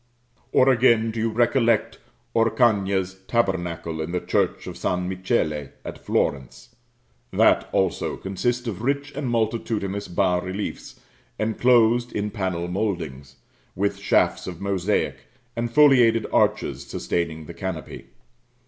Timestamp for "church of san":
4.19-5.07